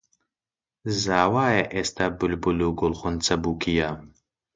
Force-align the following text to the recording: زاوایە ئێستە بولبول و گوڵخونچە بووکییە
زاوایە 1.03 1.63
ئێستە 1.73 2.05
بولبول 2.17 2.59
و 2.63 2.69
گوڵخونچە 2.79 3.35
بووکییە 3.43 3.89